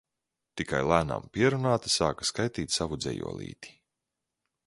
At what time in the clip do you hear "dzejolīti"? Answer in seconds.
3.05-3.77